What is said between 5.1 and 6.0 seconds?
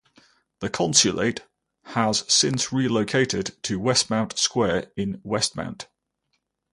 Westmount.